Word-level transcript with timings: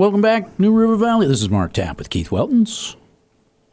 welcome 0.00 0.22
back, 0.22 0.58
New 0.58 0.72
River 0.72 0.96
Valley. 0.96 1.26
This 1.26 1.42
is 1.42 1.50
Mark 1.50 1.74
Tapp 1.74 1.98
with 1.98 2.08
Keith 2.08 2.30
Weltons, 2.30 2.96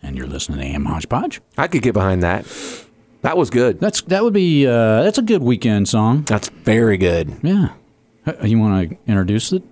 and 0.03 0.17
you're 0.17 0.27
listening 0.27 0.59
to 0.59 0.65
AM 0.65 0.83
Hodgepodge. 0.85 1.39
I 1.57 1.67
could 1.67 1.81
get 1.81 1.93
behind 1.93 2.21
that. 2.23 2.45
That 3.21 3.37
was 3.37 3.49
good. 3.49 3.79
That's 3.79 4.01
that 4.03 4.23
would 4.23 4.33
be 4.33 4.67
uh, 4.67 5.03
that's 5.03 5.17
a 5.17 5.21
good 5.21 5.41
weekend 5.41 5.87
song. 5.87 6.23
That's 6.23 6.49
very 6.49 6.97
good. 6.97 7.33
Yeah, 7.41 7.69
Uh, 8.25 8.33
you 8.43 8.59
want 8.59 8.89
to 8.89 8.97
introduce 9.07 9.53
it? 9.53 9.63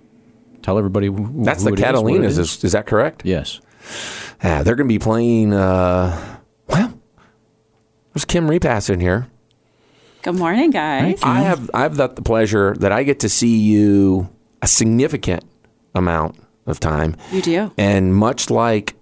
Tell 0.62 0.78
everybody. 0.78 1.08
Wh- 1.08 1.44
That's 1.44 1.64
who 1.64 1.76
the 1.76 1.76
it 1.76 1.80
is, 1.96 2.02
what 2.02 2.14
it 2.14 2.22
Catalinas. 2.22 2.26
is. 2.26 2.38
Is, 2.40 2.64
is 2.64 2.72
that 2.72 2.86
correct? 2.88 3.24
Yes. 3.26 3.60
Yeah, 4.44 4.64
they're 4.64 4.76
going 4.76 4.88
to 4.88 4.94
be 4.94 4.98
playing. 5.00 5.54
Uh, 5.54 6.38
well, 6.68 6.98
there's 8.14 8.26
Kim 8.26 8.50
Repass 8.50 8.90
in 8.90 9.00
here. 9.00 9.28
Good 10.24 10.36
morning, 10.36 10.72
guys. 10.72 11.20
I 11.22 11.42
have 11.42 11.70
I've 11.74 11.98
got 11.98 12.16
the 12.16 12.24
pleasure 12.24 12.76
that 12.80 12.92
I 12.92 13.04
get 13.04 13.20
to 13.20 13.30
see 13.30 13.58
you 13.60 14.30
a 14.64 14.68
significant 14.68 15.44
amount 15.94 16.36
of 16.66 16.80
time, 16.80 17.16
You 17.32 17.42
do. 17.42 17.72
and 17.78 18.16
much 18.16 18.50
like 18.50 18.96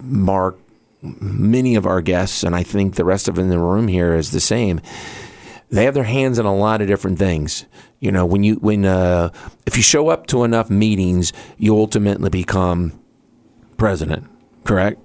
Mark, 0.00 0.58
many 1.02 1.74
of 1.76 1.86
our 1.86 2.00
guests, 2.00 2.42
and 2.42 2.54
I 2.54 2.62
think 2.62 2.94
the 2.96 3.04
rest 3.04 3.28
of 3.28 3.38
in 3.38 3.48
the 3.48 3.58
room 3.58 3.88
here 3.88 4.14
is 4.14 4.30
the 4.32 4.40
same. 4.40 4.80
They 5.70 5.84
have 5.84 5.94
their 5.94 6.04
hands 6.04 6.38
in 6.38 6.46
a 6.46 6.54
lot 6.56 6.80
of 6.80 6.86
different 6.88 7.18
things. 7.18 7.66
You 8.00 8.10
know, 8.10 8.24
when 8.24 8.42
you 8.42 8.54
when 8.56 8.84
uh, 8.84 9.30
if 9.66 9.76
you 9.76 9.82
show 9.82 10.08
up 10.08 10.26
to 10.28 10.44
enough 10.44 10.70
meetings, 10.70 11.32
you 11.58 11.76
ultimately 11.76 12.30
become 12.30 12.98
president. 13.76 14.26
Correct. 14.64 14.98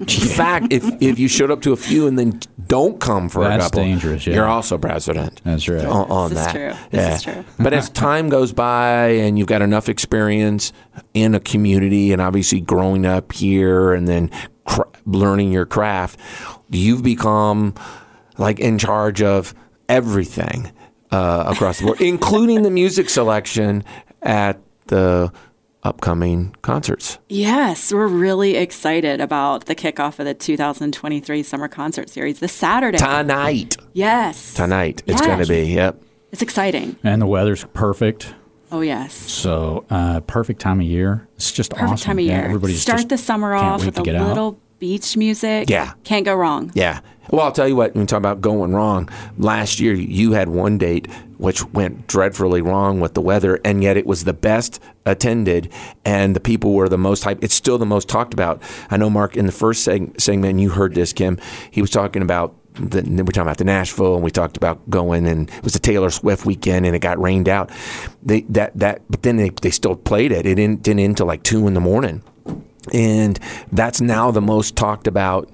In 0.00 0.06
fact, 0.06 0.66
if 0.70 0.84
if 1.02 1.18
you 1.18 1.28
showed 1.28 1.50
up 1.50 1.60
to 1.62 1.72
a 1.72 1.76
few 1.76 2.06
and 2.06 2.18
then 2.18 2.40
don't 2.66 3.00
come 3.00 3.28
for 3.28 3.42
a 3.42 3.48
That's 3.48 3.64
couple, 3.64 3.82
dangerous, 3.82 4.26
yeah. 4.26 4.34
you're 4.34 4.46
also 4.46 4.78
president. 4.78 5.40
That's 5.44 5.68
right. 5.68 5.84
On, 5.84 6.10
on 6.10 6.30
This 6.30 6.38
is 6.38 6.46
that, 6.46 6.52
true. 6.52 6.88
This 6.90 7.00
yeah. 7.00 7.14
is 7.14 7.22
true. 7.22 7.44
but 7.58 7.72
as 7.74 7.90
time 7.90 8.28
goes 8.28 8.52
by 8.52 9.08
and 9.08 9.38
you've 9.38 9.48
got 9.48 9.60
enough 9.62 9.88
experience 9.88 10.72
in 11.12 11.34
a 11.34 11.40
community, 11.40 12.12
and 12.12 12.22
obviously 12.22 12.60
growing 12.60 13.04
up 13.04 13.32
here, 13.32 13.92
and 13.92 14.08
then 14.08 14.30
cra- 14.64 14.88
learning 15.04 15.52
your 15.52 15.66
craft, 15.66 16.18
you've 16.70 17.02
become 17.02 17.74
like 18.38 18.58
in 18.58 18.78
charge 18.78 19.20
of 19.20 19.54
everything 19.88 20.72
uh, 21.10 21.44
across 21.48 21.78
the 21.80 21.86
board, 21.86 22.00
including 22.00 22.62
the 22.62 22.70
music 22.70 23.10
selection 23.10 23.84
at 24.22 24.58
the 24.86 25.32
upcoming 25.82 26.54
concerts. 26.62 27.18
Yes, 27.28 27.92
we're 27.92 28.06
really 28.06 28.56
excited 28.56 29.20
about 29.20 29.64
the 29.66 29.74
kickoff 29.74 30.18
of 30.18 30.26
the 30.26 30.34
2023 30.34 31.42
Summer 31.42 31.68
Concert 31.68 32.10
Series 32.10 32.40
this 32.40 32.52
Saturday. 32.52 32.98
Tonight, 32.98 33.76
Yes. 33.92 34.54
tonight 34.54 35.02
it's 35.06 35.20
going 35.20 35.38
to 35.40 35.46
be. 35.46 35.72
Yep. 35.74 36.02
It's 36.32 36.42
exciting. 36.42 36.96
And 37.02 37.20
the 37.20 37.26
weather's 37.26 37.64
perfect. 37.72 38.34
Oh, 38.72 38.82
yes. 38.82 39.14
So 39.14 39.84
uh, 39.90 40.20
perfect 40.20 40.60
time 40.60 40.80
of 40.80 40.86
year. 40.86 41.26
It's 41.36 41.50
just 41.50 41.70
Perfect 41.72 41.90
awesome. 41.92 42.06
time 42.06 42.18
of 42.20 42.24
Yeah, 42.24 42.36
year. 42.36 42.44
everybody's 42.44 42.80
Start 42.82 42.98
just 42.98 43.08
the 43.08 43.18
summer 43.18 43.54
off 43.54 43.84
with 43.84 43.98
a 43.98 44.02
get 44.02 44.14
out. 44.14 44.28
little 44.28 44.60
beach 44.78 45.16
music. 45.16 45.68
Yeah. 45.68 45.94
Can't 46.04 46.24
go 46.24 46.34
wrong. 46.36 46.70
Yeah. 46.74 47.00
Well, 47.30 47.42
I'll 47.42 47.52
tell 47.52 47.66
you 47.66 47.74
what, 47.76 47.94
when 47.94 48.02
you 48.02 48.06
talk 48.06 48.18
about 48.18 48.40
going 48.40 48.72
wrong, 48.72 49.08
last 49.38 49.80
year 49.80 49.94
you 49.94 50.32
had 50.32 50.48
one 50.50 50.78
date 50.78 51.08
which 51.40 51.64
went 51.72 52.06
dreadfully 52.06 52.60
wrong 52.60 53.00
with 53.00 53.14
the 53.14 53.20
weather, 53.20 53.58
and 53.64 53.82
yet 53.82 53.96
it 53.96 54.06
was 54.06 54.24
the 54.24 54.32
best 54.34 54.78
attended, 55.06 55.72
and 56.04 56.36
the 56.36 56.40
people 56.40 56.74
were 56.74 56.88
the 56.88 56.98
most 56.98 57.24
hyped. 57.24 57.42
It's 57.42 57.54
still 57.54 57.78
the 57.78 57.86
most 57.86 58.08
talked 58.08 58.34
about. 58.34 58.62
I 58.90 58.98
know, 58.98 59.08
Mark, 59.08 59.36
in 59.36 59.46
the 59.46 59.52
first 59.52 59.86
seg- 59.86 60.20
segment, 60.20 60.60
you 60.60 60.68
heard 60.70 60.94
this, 60.94 61.12
Kim. 61.12 61.38
He 61.70 61.80
was 61.80 61.90
talking 61.90 62.22
about. 62.22 62.54
The, 62.74 63.02
we're 63.02 63.32
talking 63.32 63.42
about 63.42 63.58
the 63.58 63.64
Nashville, 63.64 64.14
and 64.14 64.22
we 64.22 64.30
talked 64.30 64.56
about 64.56 64.88
going, 64.88 65.26
and 65.26 65.50
it 65.50 65.64
was 65.64 65.72
the 65.72 65.80
Taylor 65.80 66.08
Swift 66.08 66.46
weekend, 66.46 66.86
and 66.86 66.94
it 66.94 67.00
got 67.00 67.20
rained 67.20 67.48
out. 67.48 67.70
They 68.22 68.42
that 68.42 68.78
that, 68.78 69.02
but 69.10 69.22
then 69.22 69.38
they, 69.38 69.48
they 69.48 69.70
still 69.70 69.96
played 69.96 70.30
it. 70.30 70.46
It 70.46 70.54
didn't 70.54 70.82
didn't 70.82 71.00
until 71.00 71.26
like 71.26 71.42
two 71.42 71.66
in 71.66 71.74
the 71.74 71.80
morning 71.80 72.22
and 72.92 73.38
that's 73.72 74.00
now 74.00 74.30
the 74.30 74.40
most 74.40 74.76
talked 74.76 75.06
about 75.06 75.48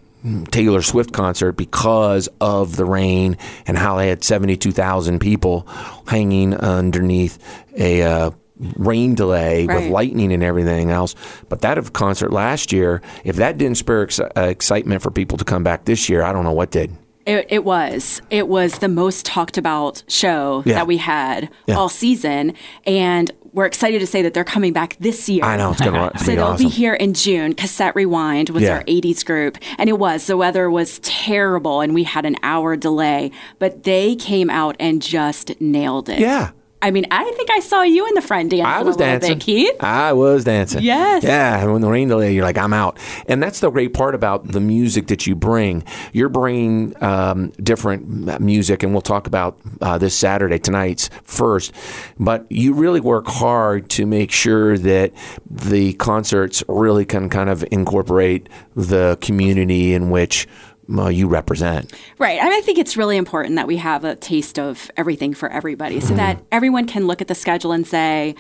Taylor 0.51 0.83
Swift 0.83 1.13
concert 1.13 1.53
because 1.53 2.29
of 2.41 2.77
the 2.77 2.85
rain 2.85 3.37
and 3.67 3.77
how 3.77 3.97
they 3.97 4.09
had 4.09 4.25
72,000 4.25 5.19
people 5.21 5.67
hanging 6.07 6.55
underneath 6.55 7.39
a 7.77 8.03
uh, 8.03 8.31
rain 8.77 9.15
delay 9.15 9.67
with 9.67 9.91
lightning 9.91 10.33
and 10.33 10.43
everything 10.43 10.91
else. 10.91 11.15
But 11.49 11.61
that 11.61 11.79
of 11.79 11.93
concert 11.93 12.33
last 12.33 12.73
year, 12.73 13.03
if 13.25 13.37
that 13.37 13.59
didn't 13.59 13.77
spur 13.77 14.05
ex- 14.05 14.21
uh, 14.21 14.31
excitement 14.37 15.03
for 15.03 15.11
people 15.11 15.39
to 15.39 15.45
come 15.45 15.63
back 15.63 15.85
this 15.85 16.09
year, 16.09 16.23
I 16.23 16.33
don't 16.33 16.45
know 16.45 16.53
what 16.53 16.71
did. 16.71 16.97
It, 17.27 17.47
it 17.51 17.65
was. 17.65 18.23
It 18.31 18.49
was 18.49 18.79
the 18.79 18.89
most 18.89 19.27
talked 19.27 19.59
about 19.59 20.03
show 20.09 20.63
Yeah. 20.65 20.75
that 20.75 20.87
we 20.87 20.97
had 20.99 21.51
Yeah. 21.67 21.75
all 21.77 21.89
season. 21.89 22.55
And 22.87 23.31
we're 23.53 23.67
excited 23.67 23.99
to 24.01 24.07
say 24.07 24.23
that 24.23 24.35
they're 24.35 24.45
coming 24.45 24.73
back 24.73 24.97
this 25.01 25.29
year. 25.29 25.43
I 25.45 25.57
know 25.57 25.71
it's 25.73 25.81
going 25.81 25.95
to 26.13 26.19
So 26.19 26.35
they'll 26.35 26.45
awesome. 26.45 26.67
be 26.67 26.71
here 26.71 26.95
in 26.95 27.15
June. 27.15 27.55
Cassette 27.55 27.97
Rewind 27.97 28.51
was 28.51 28.63
Yeah. 28.63 28.77
our 28.77 28.85
80s 28.85 29.25
group. 29.25 29.59
And 29.79 29.89
it 29.89 29.99
was. 29.99 30.27
The 30.27 30.37
weather 30.37 30.71
was 30.71 30.99
terrible 31.01 31.81
and 31.81 31.95
we 31.95 32.05
had 32.05 32.25
an 32.27 32.37
hour 32.43 32.77
delay. 32.77 33.31
But 33.59 33.83
they 33.85 34.15
came 34.15 34.49
out 34.51 34.77
and 34.79 35.03
just 35.03 35.61
nailed 35.61 36.09
it. 36.09 36.19
yeah. 36.21 36.51
I 36.83 36.91
mean, 36.91 37.07
I 37.11 37.25
think 37.33 37.51
I 37.51 37.61
saw 37.61 37.83
you 37.83 38.07
in 38.07 38.15
the 38.15 38.21
front 38.21 38.51
dance. 38.51 38.67
I 38.67 38.83
was 38.83 38.97
a 38.97 38.99
dancing. 38.99 39.39
bit, 39.39 39.41
Keith. 39.41 39.83
I 39.83 40.13
was 40.13 40.45
dancing. 40.45 40.83
Yes. 40.83 41.25
Yeah. 41.25 41.63
And 41.63 41.73
when 41.73 41.81
the 41.81 41.89
rain 41.89 42.09
delay, 42.09 42.35
you're 42.35 42.45
like, 42.45 42.59
I'm 42.59 42.73
out. 42.73 42.99
And 43.27 43.43
that's 43.43 43.61
the 43.61 43.71
great 43.71 43.95
part 43.95 44.15
about 44.15 44.49
the 44.49 44.61
music 44.61 45.07
that 45.07 45.27
you 45.27 45.35
bring. 45.35 45.85
You're 46.13 46.29
bringing 46.29 46.95
um, 47.03 47.51
different 47.63 48.41
music, 48.41 48.83
and 48.83 48.93
we'll 48.93 49.03
talk 49.03 49.27
about 49.27 49.59
uh, 49.81 49.99
this 49.99 50.15
Saturday 50.15 50.59
tonight's 50.59 51.09
first. 51.25 51.73
But 52.19 52.47
you 52.51 52.75
really 52.75 53.01
work 53.01 53.27
hard 53.27 53.89
to 53.91 54.07
make 54.07 54.31
sure 54.31 54.77
that 54.79 55.13
the 55.51 55.95
concerts 55.95 56.63
really 56.69 57.07
can 57.07 57.29
kind 57.31 57.49
of 57.49 57.65
incorporate 57.71 58.49
the 58.75 59.17
community 59.21 59.95
in 59.95 60.11
which 60.11 60.47
uh, 60.97 61.09
you 61.09 61.29
represent. 61.29 61.93
Right. 62.19 62.39
And 62.41 62.49
I 62.49 62.61
think 62.61 62.79
it's 62.79 62.97
really 62.97 63.17
important 63.17 63.57
that 63.57 63.67
we 63.67 63.77
have 63.79 64.05
a 64.05 64.17
taste 64.17 64.59
of 64.59 64.91
everything 64.97 65.35
for 65.35 65.49
everybody 65.49 66.01
so 66.01 66.15
that 66.15 66.43
everyone 66.53 66.87
can 66.87 67.07
look 67.07 67.21
at 67.21 67.29
the 67.29 67.35
schedule 67.35 67.73
and 67.73 67.87
say, 67.87 68.35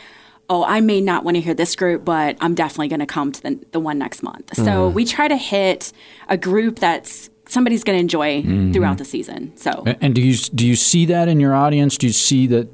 oh, 0.48 0.64
I 0.64 0.80
may 0.80 1.00
not 1.00 1.24
want 1.24 1.36
to 1.36 1.40
hear 1.40 1.54
this 1.54 1.74
group, 1.74 2.04
but 2.04 2.36
I'm 2.40 2.54
definitely 2.54 2.88
going 2.88 3.00
to 3.00 3.06
come 3.06 3.32
to 3.32 3.42
the, 3.42 3.60
the 3.72 3.80
one 3.80 3.98
next 3.98 4.22
month. 4.22 4.54
So 4.56 4.88
we 4.88 5.04
try 5.04 5.28
to 5.28 5.36
hit 5.36 5.92
a 6.28 6.36
group 6.36 6.78
that's 6.78 7.30
somebody's 7.48 7.84
going 7.84 7.96
to 7.96 8.00
enjoy 8.00 8.42
throughout 8.72 8.98
the 8.98 9.04
season. 9.04 9.56
So 9.56 9.84
And 10.00 10.14
do 10.14 10.20
you 10.20 10.36
do 10.36 10.66
you 10.66 10.76
see 10.76 11.06
that 11.06 11.28
in 11.28 11.40
your 11.40 11.54
audience? 11.54 11.96
Do 11.96 12.06
you 12.06 12.12
see 12.12 12.46
that 12.48 12.68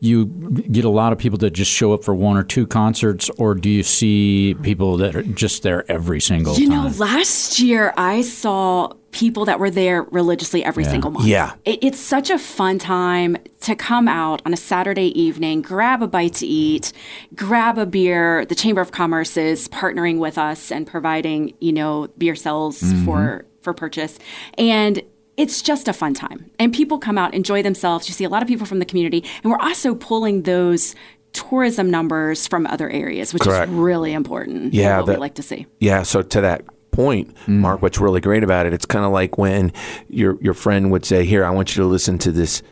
you 0.00 0.26
get 0.26 0.84
a 0.84 0.88
lot 0.88 1.12
of 1.12 1.18
people 1.18 1.38
that 1.38 1.50
just 1.50 1.70
show 1.70 1.92
up 1.92 2.04
for 2.04 2.14
one 2.14 2.36
or 2.36 2.44
two 2.44 2.66
concerts, 2.66 3.30
or 3.30 3.54
do 3.54 3.68
you 3.68 3.82
see 3.82 4.54
people 4.62 4.96
that 4.98 5.16
are 5.16 5.22
just 5.22 5.62
there 5.62 5.90
every 5.90 6.20
single 6.20 6.54
time? 6.54 6.62
You 6.62 6.68
time? 6.70 6.84
know, 6.84 6.98
last 6.98 7.60
year 7.60 7.92
I 7.96 8.22
saw 8.22 8.92
people 9.12 9.44
that 9.44 9.60
were 9.60 9.70
there 9.70 10.02
religiously 10.04 10.64
every 10.64 10.84
single 10.84 11.10
month. 11.10 11.26
Yeah. 11.26 11.54
It, 11.64 11.78
it's 11.82 12.00
such 12.00 12.30
a 12.30 12.38
fun 12.38 12.78
time 12.78 13.36
to 13.60 13.76
come 13.76 14.08
out 14.08 14.42
on 14.44 14.52
a 14.52 14.56
Saturday 14.56 15.18
evening, 15.20 15.62
grab 15.62 16.02
a 16.02 16.08
bite 16.08 16.34
to 16.34 16.46
eat, 16.46 16.92
grab 17.34 17.78
a 17.78 17.86
beer. 17.86 18.44
The 18.46 18.54
Chamber 18.54 18.80
of 18.80 18.90
Commerce 18.90 19.36
is 19.36 19.68
partnering 19.68 20.18
with 20.18 20.38
us 20.38 20.72
and 20.72 20.86
providing, 20.86 21.54
you 21.60 21.72
know, 21.72 22.08
beer 22.18 22.34
cells 22.34 22.80
mm-hmm. 22.82 23.04
for 23.04 23.44
for 23.60 23.72
purchase. 23.72 24.18
And 24.58 25.02
it's 25.36 25.62
just 25.62 25.88
a 25.88 25.92
fun 25.92 26.14
time. 26.14 26.50
And 26.58 26.74
people 26.74 26.98
come 26.98 27.16
out, 27.16 27.32
enjoy 27.32 27.62
themselves. 27.62 28.08
You 28.08 28.14
see 28.14 28.24
a 28.24 28.28
lot 28.28 28.42
of 28.42 28.48
people 28.48 28.66
from 28.66 28.80
the 28.80 28.84
community. 28.84 29.24
And 29.42 29.52
we're 29.52 29.60
also 29.60 29.94
pulling 29.94 30.42
those 30.42 30.94
tourism 31.32 31.90
numbers 31.90 32.46
from 32.46 32.66
other 32.66 32.90
areas, 32.90 33.32
which 33.32 33.42
Correct. 33.44 33.70
is 33.70 33.74
really 33.74 34.12
important. 34.12 34.74
Yeah, 34.74 34.98
what 34.98 35.06
that- 35.06 35.12
we 35.16 35.20
like 35.20 35.34
to 35.34 35.42
see. 35.42 35.66
Yeah, 35.78 36.02
so 36.02 36.22
to 36.22 36.40
that 36.40 36.64
point, 36.92 37.34
Mark, 37.48 37.82
what's 37.82 37.98
really 37.98 38.20
great 38.20 38.44
about 38.44 38.66
it, 38.66 38.72
it's 38.72 38.86
kind 38.86 39.04
of 39.04 39.10
like 39.10 39.36
when 39.38 39.72
your 40.08 40.38
your 40.40 40.54
friend 40.54 40.92
would 40.92 41.04
say, 41.04 41.24
"Here, 41.24 41.44
I 41.44 41.50
want 41.50 41.74
you 41.76 41.82
to 41.82 41.88
listen 41.88 42.18
to 42.18 42.30
this 42.30 42.62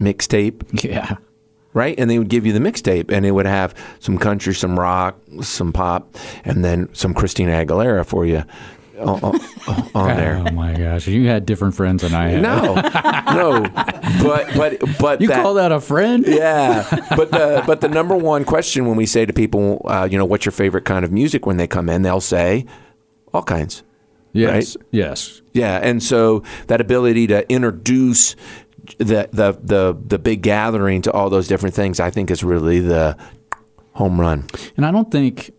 mixtape," 0.00 0.84
Yeah. 0.84 1.16
right? 1.72 1.94
And 1.98 2.10
they 2.10 2.18
would 2.18 2.28
give 2.28 2.44
you 2.44 2.52
the 2.52 2.58
mixtape, 2.58 3.10
and 3.10 3.24
it 3.24 3.30
would 3.30 3.46
have 3.46 3.74
some 4.00 4.18
country, 4.18 4.54
some 4.54 4.78
rock, 4.78 5.16
some 5.40 5.72
pop, 5.72 6.14
and 6.44 6.64
then 6.64 6.88
some 6.94 7.14
Christina 7.14 7.52
Aguilera 7.52 8.04
for 8.04 8.26
you 8.26 8.42
on, 8.98 9.20
on, 9.22 9.40
on 9.94 10.16
there. 10.16 10.42
Oh 10.46 10.50
my 10.52 10.74
gosh, 10.74 11.06
you 11.06 11.28
had 11.28 11.46
different 11.46 11.74
friends 11.74 12.02
than 12.02 12.12
I 12.14 12.28
had. 12.28 12.42
No, 12.42 12.74
no, 12.74 13.62
but 14.22 14.52
but 14.56 14.98
but 14.98 15.20
you 15.20 15.28
that, 15.28 15.42
call 15.42 15.54
that 15.54 15.70
a 15.72 15.80
friend? 15.80 16.24
yeah, 16.26 16.86
but 17.16 17.30
the 17.30 17.62
but 17.66 17.80
the 17.80 17.88
number 17.88 18.16
one 18.16 18.44
question 18.44 18.86
when 18.86 18.96
we 18.96 19.06
say 19.06 19.24
to 19.26 19.32
people, 19.32 19.80
uh, 19.86 20.08
you 20.10 20.18
know, 20.18 20.24
what's 20.24 20.44
your 20.44 20.52
favorite 20.52 20.84
kind 20.84 21.04
of 21.04 21.12
music 21.12 21.46
when 21.46 21.56
they 21.56 21.66
come 21.66 21.88
in, 21.88 22.02
they'll 22.02 22.20
say 22.20 22.66
all 23.32 23.42
kinds. 23.42 23.82
Yes. 24.32 24.76
Yes. 24.90 25.42
Yeah, 25.52 25.80
and 25.82 26.02
so 26.02 26.42
that 26.68 26.80
ability 26.80 27.26
to 27.28 27.50
introduce 27.52 28.36
the 28.98 29.28
the 29.32 29.58
the 29.62 29.98
the 30.06 30.18
big 30.18 30.42
gathering 30.42 31.02
to 31.02 31.12
all 31.12 31.30
those 31.30 31.48
different 31.48 31.74
things, 31.74 32.00
I 32.00 32.10
think, 32.10 32.30
is 32.30 32.44
really 32.44 32.80
the 32.80 33.16
home 33.92 34.20
run. 34.20 34.46
And 34.76 34.86
I 34.86 34.92
don't 34.92 35.10
think, 35.10 35.50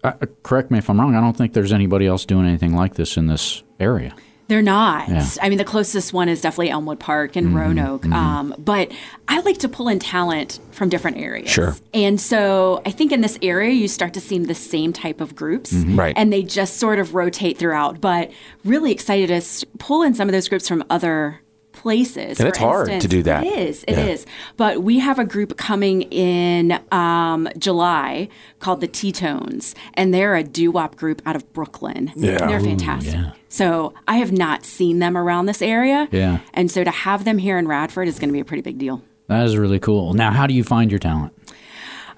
correct 0.43 0.71
me 0.71 0.77
if 0.77 0.89
I'm 0.89 0.99
wrong, 0.99 1.15
I 1.15 1.21
don't 1.21 1.35
think 1.35 1.53
there's 1.53 1.73
anybody 1.73 2.07
else 2.07 2.25
doing 2.25 2.47
anything 2.47 2.75
like 2.75 2.95
this 2.95 3.17
in 3.17 3.27
this 3.27 3.61
area. 3.79 4.15
They're 4.51 4.61
not. 4.61 5.07
Yeah. 5.07 5.25
I 5.41 5.47
mean, 5.47 5.57
the 5.57 5.63
closest 5.63 6.11
one 6.11 6.27
is 6.27 6.41
definitely 6.41 6.71
Elmwood 6.71 6.99
Park 6.99 7.37
and 7.37 7.47
mm-hmm. 7.47 7.57
Roanoke. 7.57 8.01
Mm-hmm. 8.01 8.11
Um, 8.11 8.55
but 8.57 8.91
I 9.29 9.39
like 9.39 9.59
to 9.59 9.69
pull 9.69 9.87
in 9.87 9.97
talent 9.97 10.59
from 10.71 10.89
different 10.89 11.15
areas. 11.15 11.49
Sure. 11.49 11.73
And 11.93 12.19
so 12.19 12.81
I 12.85 12.91
think 12.91 13.13
in 13.13 13.21
this 13.21 13.39
area, 13.41 13.71
you 13.71 13.87
start 13.87 14.13
to 14.15 14.19
see 14.19 14.37
the 14.39 14.53
same 14.53 14.91
type 14.91 15.21
of 15.21 15.37
groups. 15.37 15.71
Mm-hmm. 15.71 15.97
Right. 15.97 16.13
And 16.17 16.33
they 16.33 16.43
just 16.43 16.75
sort 16.75 16.99
of 16.99 17.15
rotate 17.15 17.59
throughout. 17.59 18.01
But 18.01 18.29
really 18.65 18.91
excited 18.91 19.29
to 19.29 19.65
pull 19.77 20.03
in 20.03 20.15
some 20.15 20.27
of 20.27 20.33
those 20.33 20.49
groups 20.49 20.67
from 20.67 20.83
other 20.89 21.39
places. 21.81 22.39
And 22.39 22.47
it's 22.47 22.57
hard 22.59 23.01
to 23.01 23.07
do 23.07 23.23
that. 23.23 23.43
It 23.43 23.57
is. 23.59 23.83
It 23.87 23.97
Yeah. 23.97 24.05
is. 24.05 24.25
But 24.55 24.83
we 24.83 24.99
have 24.99 25.17
a 25.17 25.25
group 25.25 25.57
coming 25.57 26.03
in 26.03 26.79
um, 26.91 27.49
July 27.57 28.29
called 28.59 28.81
the 28.81 28.87
T-Tones, 28.87 29.73
and 29.95 30.13
they're 30.13 30.35
a 30.35 30.43
doo-wop 30.43 30.95
group 30.95 31.21
out 31.25 31.35
of 31.35 31.51
Brooklyn. 31.53 32.11
Yeah. 32.15 32.37
And 32.41 32.49
they're 32.49 32.59
Ooh, 32.59 32.63
fantastic. 32.63 33.13
yeah. 33.13 33.31
So 33.49 33.93
I 34.07 34.17
have 34.17 34.31
not 34.31 34.63
seen 34.63 34.99
them 34.99 35.17
around 35.17 35.47
this 35.47 35.61
area. 35.61 36.07
Yeah. 36.11 36.39
And 36.53 36.69
so 36.69 36.83
to 36.83 36.91
have 36.91 37.25
them 37.25 37.39
here 37.39 37.57
in 37.57 37.67
Radford 37.67 38.07
is 38.07 38.19
going 38.19 38.29
to 38.29 38.33
be 38.33 38.39
a 38.39 38.45
pretty 38.45 38.61
big 38.61 38.77
deal. 38.77 39.01
That 39.27 39.45
is 39.45 39.57
really 39.57 39.79
cool. 39.79 40.13
Now, 40.13 40.31
how 40.31 40.45
do 40.45 40.53
you 40.53 40.63
find 40.63 40.91
your 40.91 40.99
talent? 40.99 41.33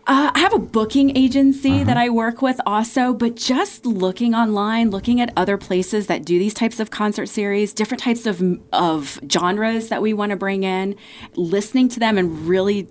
Uh, 0.06 0.32
I 0.34 0.40
have 0.40 0.54
a 0.54 0.60
booking 0.60 1.16
agency 1.16 1.72
Uh-huh. 1.76 1.84
that 1.86 1.98
I 1.98 2.10
work 2.10 2.42
with 2.42 2.60
also, 2.66 3.14
but 3.14 3.36
just 3.38 3.86
looking 3.86 4.36
online, 4.36 4.90
looking 4.90 5.22
at 5.22 5.32
other 5.38 5.58
places 5.58 6.08
that 6.08 6.26
do 6.26 6.38
these 6.38 6.54
types 6.54 6.80
of 6.82 6.92
concert 6.92 7.28
series, 7.28 7.74
different 7.74 8.02
types 8.04 8.26
of 8.26 8.42
of 8.74 9.20
genres 9.32 9.88
that 9.88 10.02
we 10.02 10.12
want 10.14 10.32
to 10.32 10.36
bring 10.36 10.64
in, 10.64 10.96
listening 11.36 11.88
to 11.90 12.00
them 12.00 12.18
and 12.18 12.48
really 12.48 12.90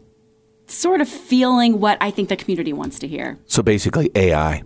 sort 0.67 1.03
of 1.03 1.09
feeling 1.09 1.81
what 1.81 1.99
I 2.00 2.11
think 2.11 2.31
the 2.31 2.37
community 2.37 2.73
wants 2.73 2.99
to 3.00 3.06
hear. 3.09 3.38
So 3.47 3.62
basically, 3.62 4.11
AI. 4.15 4.62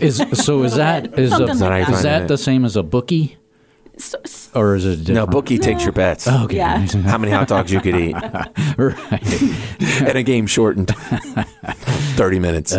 Is 0.00 0.16
so 0.32 0.62
is 0.64 0.74
that 0.76 1.18
is, 1.18 1.32
a, 1.32 1.36
Something 1.36 1.50
Is 1.54 1.58
that 1.60 1.70
how 1.70 1.76
you 1.76 1.82
is 1.82 1.88
find 1.90 2.04
that 2.04 2.28
the 2.28 2.38
same 2.38 2.64
as 2.64 2.76
a 2.76 2.82
bookie, 2.82 3.26
So, 3.26 3.34
s- 3.34 3.39
or 4.54 4.74
is 4.74 4.84
it 4.86 5.08
No, 5.12 5.26
bookie 5.26 5.58
takes 5.58 5.82
your 5.82 5.92
bets. 5.92 6.26
Okay. 6.28 6.56
Yeah. 6.56 6.78
How 7.02 7.18
many 7.18 7.32
hot 7.32 7.48
dogs 7.48 7.72
you 7.72 7.80
could 7.80 7.96
eat, 7.96 8.14
right. 8.76 9.42
and 10.02 10.16
a 10.18 10.22
game 10.22 10.46
shortened 10.46 10.88
thirty 12.16 12.38
minutes. 12.38 12.72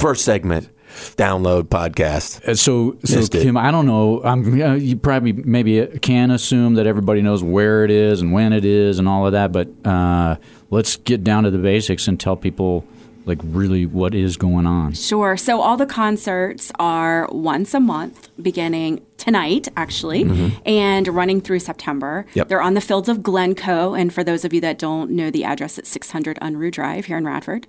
First 0.00 0.24
segment, 0.24 0.68
download 1.16 1.64
podcast. 1.64 2.42
Uh, 2.46 2.54
So, 2.54 2.96
so 3.04 3.16
Missed 3.18 3.34
it. 3.34 3.42
Kim, 3.42 3.56
I 3.56 3.70
don't 3.70 3.86
know. 3.86 4.22
I'm 4.24 4.60
uh, 4.60 4.74
you 4.74 4.96
probably 4.96 5.32
maybe 5.32 5.86
can 6.00 6.30
assume 6.30 6.74
that 6.74 6.86
everybody 6.86 7.22
knows 7.22 7.42
where 7.42 7.84
it 7.84 7.90
is 7.90 8.20
and 8.20 8.32
when 8.32 8.52
it 8.52 8.64
is 8.64 8.98
and 8.98 9.08
all 9.08 9.26
of 9.26 9.32
that, 9.32 9.52
but 9.52 9.68
uh, 9.84 10.36
let's 10.70 10.96
get 10.96 11.24
down 11.24 11.44
to 11.44 11.50
the 11.50 11.58
basics 11.58 12.08
and 12.08 12.18
tell 12.18 12.36
people 12.36 12.84
like 13.26 13.38
really 13.44 13.84
what 13.86 14.14
is 14.14 14.36
going 14.36 14.66
on. 14.66 14.92
Sure. 14.94 15.36
So 15.36 15.60
all 15.60 15.76
the 15.76 15.86
concerts 15.86 16.72
are 16.78 17.28
once 17.30 17.74
a 17.74 17.80
month, 17.80 18.28
beginning 18.42 19.04
tonight, 19.20 19.68
actually, 19.76 20.24
mm-hmm. 20.24 20.58
and 20.66 21.06
running 21.06 21.40
through 21.40 21.60
September. 21.60 22.26
Yep. 22.34 22.48
They're 22.48 22.62
on 22.62 22.74
the 22.74 22.80
fields 22.80 23.08
of 23.08 23.22
Glencoe. 23.22 23.94
And 23.94 24.12
for 24.12 24.24
those 24.24 24.44
of 24.44 24.52
you 24.52 24.60
that 24.62 24.78
don't 24.78 25.10
know 25.10 25.30
the 25.30 25.44
address, 25.44 25.78
it's 25.78 25.90
600 25.90 26.38
Unruh 26.40 26.72
Drive 26.72 27.04
here 27.04 27.18
in 27.18 27.24
Radford. 27.24 27.66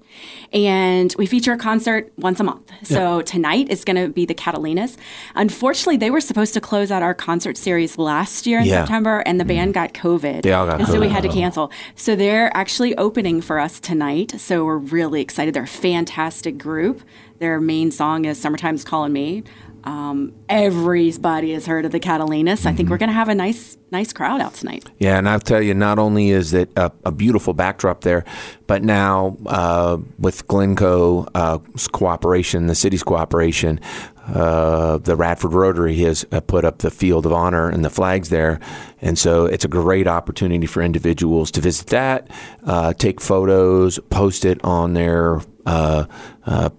And 0.54 1.14
we 1.18 1.26
feature 1.26 1.54
a 1.54 1.58
concert 1.58 2.12
once 2.18 2.40
a 2.40 2.44
month. 2.44 2.72
So 2.84 3.22
tonight 3.22 3.70
is 3.70 3.84
going 3.84 3.98
to 3.98 4.10
be 4.12 4.26
the 4.26 4.34
Catalinas. 4.34 4.98
Unfortunately, 5.36 5.98
they 5.98 6.10
were 6.10 6.22
supposed 6.22 6.54
to 6.54 6.62
close 6.62 6.90
out 6.90 7.04
our 7.04 7.14
concert 7.14 7.58
series 7.58 7.98
last 7.98 8.48
year 8.48 8.60
in 8.60 8.66
Yeah. 8.66 8.82
September, 8.82 9.20
and 9.26 9.40
the 9.40 9.46
band 9.46 9.74
mm-hmm. 9.76 9.94
got 9.94 9.94
COVID. 9.94 10.44
They 10.44 10.54
all 10.54 10.66
got 10.66 10.80
and 10.80 10.88
so 10.88 11.00
we 11.00 11.10
had 11.10 11.24
to 11.24 11.30
uh-huh. 11.30 11.38
cancel. 11.38 11.72
So 11.96 12.16
they're 12.16 12.56
actually 12.56 12.96
opening 12.98 13.42
for 13.42 13.60
us 13.60 13.80
tonight. 13.80 14.40
So 14.40 14.64
we're 14.64 14.78
really 14.78 15.22
excited. 15.22 15.54
They're 15.54 15.64
a 15.64 15.68
fantastic 15.68 16.58
group. 16.58 17.02
Their 17.40 17.60
main 17.60 17.92
song 17.92 18.26
is 18.26 18.40
"Summertime's 18.40 18.84
Calling 18.84 19.14
Me." 19.14 19.44
Um, 19.84 20.34
everybody 20.50 21.54
has 21.54 21.66
heard 21.66 21.86
of 21.86 21.92
the 21.92 22.00
Catalinas. 22.00 22.66
I 22.66 22.74
think 22.74 22.82
Mm-hmm. 22.82 22.90
we're 22.92 22.98
going 22.98 23.10
to 23.10 23.14
have 23.14 23.30
a 23.30 23.36
nice, 23.36 23.78
nice 23.92 24.14
crowd 24.14 24.42
out 24.42 24.54
tonight. 24.54 24.90
Yeah, 25.00 25.18
and 25.18 25.28
I'll 25.30 25.40
tell 25.40 25.62
you, 25.62 25.74
not 25.74 26.00
only 26.00 26.30
is 26.32 26.54
it 26.54 26.72
a, 26.76 26.92
a 27.06 27.12
beautiful 27.12 27.54
backdrop 27.54 28.02
there, 28.02 28.24
but 28.68 28.84
now 28.84 29.38
uh, 29.46 29.98
with 30.20 30.48
Glencoe 30.48 31.28
uh, 31.36 31.60
cooperation, 31.92 32.68
the 32.68 32.76
city's 32.76 33.04
cooperation, 33.04 33.80
uh, 34.28 34.98
the 35.00 35.16
Radford 35.16 35.54
Rotary 35.54 35.96
has 35.98 36.26
uh, 36.32 36.40
put 36.42 36.64
up 36.64 36.80
the 36.80 36.92
Field 36.92 37.26
of 37.26 37.34
Honor 37.34 37.70
and 37.70 37.84
the 37.84 37.90
flags 37.90 38.30
there, 38.30 38.60
and 39.02 39.18
so 39.18 39.46
it's 39.46 39.66
a 39.66 39.68
great 39.68 40.08
opportunity 40.08 40.68
for 40.68 40.82
individuals 40.84 41.50
to 41.52 41.60
visit 41.62 41.88
that, 41.88 42.30
uh, 42.66 42.94
take 42.94 43.20
photos, 43.20 44.00
post 44.12 44.46
it 44.46 44.64
on 44.64 44.94
their 44.94 45.42
uh, 45.66 46.06
uh, 46.46 46.70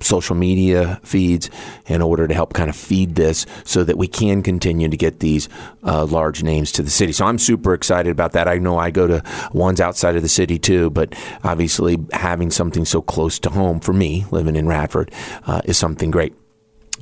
social 0.00 0.34
media 0.34 1.00
feeds 1.02 1.50
in 1.86 2.02
order 2.02 2.26
to 2.26 2.34
help 2.34 2.52
kind 2.52 2.68
of 2.68 2.76
feed 2.76 3.14
this 3.14 3.46
so 3.64 3.84
that 3.84 3.96
we 3.96 4.08
can 4.08 4.42
continue 4.42 4.88
to 4.88 4.96
get 4.96 5.20
these 5.20 5.48
uh, 5.84 6.04
large 6.04 6.42
names 6.42 6.72
to 6.72 6.82
the 6.82 6.90
city. 6.90 7.12
So 7.12 7.24
I'm 7.24 7.38
super 7.38 7.74
excited 7.74 8.10
about 8.10 8.32
that. 8.32 8.48
I 8.48 8.58
know 8.58 8.78
I 8.78 8.90
go 8.90 9.06
to 9.06 9.22
ones 9.52 9.80
outside 9.80 10.16
of 10.16 10.22
the 10.22 10.28
city 10.28 10.58
too, 10.58 10.90
but 10.90 11.14
obviously 11.42 11.98
having 12.12 12.50
something 12.50 12.84
so 12.84 13.02
close 13.02 13.38
to 13.40 13.50
home 13.50 13.80
for 13.80 13.92
me 13.92 14.26
living 14.30 14.56
in 14.56 14.66
Radford 14.66 15.10
uh, 15.46 15.62
is 15.64 15.78
something 15.78 16.10
great. 16.10 16.34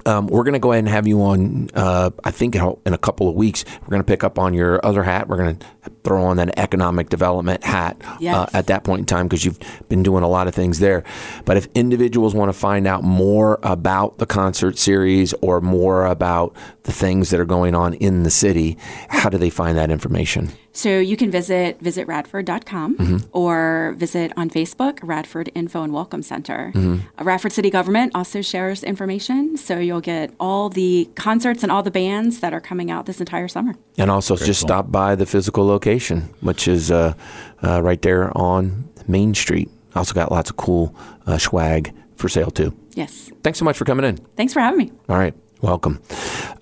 Um, 0.07 0.27
we're 0.27 0.43
going 0.43 0.55
to 0.55 0.59
go 0.59 0.73
ahead 0.73 0.81
and 0.85 0.89
have 0.89 1.07
you 1.07 1.21
on. 1.23 1.69
Uh, 1.75 2.11
I 2.25 2.31
think 2.31 2.55
in 2.55 2.63
a- 2.95 2.99
couple 2.99 3.29
of 3.29 3.35
weeks, 3.35 3.65
we're 3.83 3.89
going 3.89 4.01
to 4.01 4.07
pick 4.07 4.25
up 4.25 4.39
on 4.39 4.55
your 4.55 4.85
other 4.85 5.03
hat. 5.03 5.29
We're 5.29 5.37
going 5.37 5.57
to 5.57 5.67
throw 6.03 6.23
on 6.25 6.37
that 6.39 6.59
economic 6.59 7.09
development 7.11 7.63
hat 7.65 8.01
uh, 8.39 8.47
at 8.55 8.69
that 8.69 8.85
point 8.85 9.01
in 9.01 9.07
time 9.07 9.27
because 9.29 9.45
you've 9.45 9.59
been 9.89 10.03
doing 10.03 10.23
a 10.25 10.29
lot 10.29 10.47
of 10.49 10.55
things 10.55 10.79
there. 10.79 11.05
But 11.45 11.57
if 11.57 11.69
individuals 11.75 12.35
want 12.35 12.49
to 12.49 12.59
find 12.59 12.87
out 12.87 13.03
more 13.05 13.59
about 13.63 14.19
the 14.19 14.27
concert 14.27 14.79
series 14.79 15.35
or 15.43 15.61
more 15.61 16.07
about 16.07 16.57
the 16.85 16.93
things 16.93 17.31
that 17.31 17.39
are 17.41 17.45
going 17.45 17.75
on 17.75 17.95
in 17.95 18.23
the 18.23 18.31
city, 18.31 18.79
how 19.09 19.29
do 19.29 19.37
they 19.37 19.51
find 19.51 19.77
that 19.77 19.91
information? 19.91 20.53
So 20.73 20.99
you 20.99 21.17
can 21.17 21.31
visit 21.31 21.81
visit 21.81 22.07
radford.com 22.07 22.97
Mm-hmm. 22.97 23.17
or 23.33 23.95
visit 23.97 24.33
on 24.37 24.49
Facebook, 24.51 24.99
Radford 25.03 25.51
Info 25.55 25.83
and 25.83 25.93
Welcome 25.93 26.23
Center. 26.23 26.73
Mm-hmm. 26.75 27.07
Uh, 27.19 27.25
Radford 27.25 27.53
City 27.53 27.71
Government 27.71 28.13
also 28.15 28.43
shares 28.43 28.83
information, 28.85 29.57
so 29.57 29.79
you'll 29.79 30.01
get 30.01 30.33
all 30.41 30.69
the 30.69 31.09
concerts 31.15 31.63
and 31.63 31.71
all 31.73 31.83
the 31.83 31.91
bands 31.91 32.41
that 32.41 32.53
are 32.53 32.61
coming 32.61 32.91
out 32.91 33.07
this 33.07 33.21
entire 33.21 33.49
summer. 33.49 33.75
And 33.99 34.11
also 34.11 34.37
just 34.37 34.61
cool. 34.63 34.69
stop 34.69 34.91
by 34.93 35.15
the 35.15 35.27
physical 35.27 35.67
location, 35.67 36.23
which 36.41 36.67
is 36.69 36.91
uh, 36.91 37.15
uh, 37.63 37.83
right 37.83 38.01
there 38.03 38.37
on 38.37 38.89
Main 39.07 39.35
Street. 39.35 39.71
Also 39.95 40.15
got 40.15 40.31
lots 40.33 40.51
of 40.51 40.57
cool 40.57 40.95
uh, 41.27 41.39
swag 41.39 41.93
for 42.17 42.29
sale 42.29 42.51
too. 42.51 42.75
Yes. 42.95 43.31
Thanks 43.43 43.59
so 43.59 43.65
much 43.65 43.77
for 43.77 43.85
coming 43.85 44.05
in. 44.05 44.17
Thanks 44.37 44.53
for 44.53 44.61
having 44.61 44.79
me. 44.79 44.93
All 45.09 45.17
right, 45.17 45.35
welcome. 45.63 46.03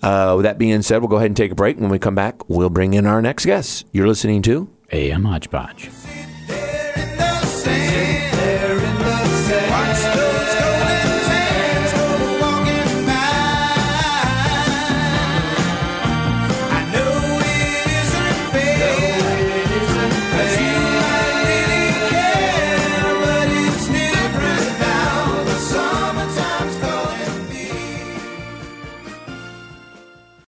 Uh, 0.01 0.33
with 0.37 0.43
that 0.43 0.57
being 0.57 0.81
said, 0.81 0.99
we'll 0.99 1.09
go 1.09 1.17
ahead 1.17 1.27
and 1.27 1.37
take 1.37 1.51
a 1.51 1.55
break. 1.55 1.77
When 1.77 1.89
we 1.89 1.99
come 1.99 2.15
back, 2.15 2.47
we'll 2.49 2.69
bring 2.69 2.93
in 2.93 3.05
our 3.05 3.21
next 3.21 3.45
guest. 3.45 3.85
You're 3.91 4.07
listening 4.07 4.41
to 4.43 4.69
AM 4.91 5.25
Hodgepodge. 5.25 5.89